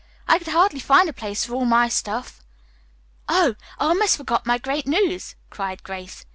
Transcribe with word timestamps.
I 0.27 0.39
could 0.39 0.47
hardly 0.47 0.79
find 0.79 1.07
a 1.07 1.13
place 1.13 1.45
for 1.45 1.53
all 1.53 1.65
my 1.65 1.87
stuff." 1.87 2.43
"Oh, 3.29 3.53
I 3.79 3.83
almost 3.89 4.17
forgot 4.17 4.47
my 4.47 4.57
great 4.57 4.87
news," 4.87 5.35
cried 5.51 5.83
Grace. 5.83 6.25